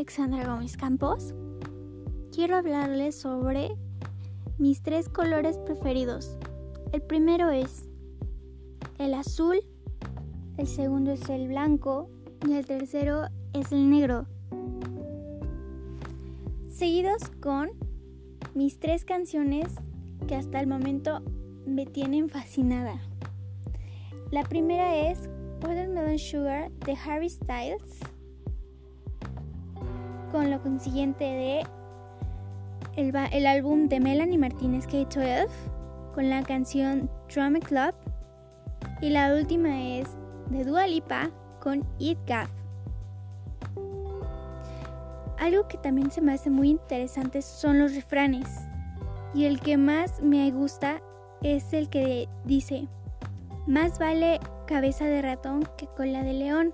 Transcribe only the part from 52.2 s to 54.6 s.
dice más vale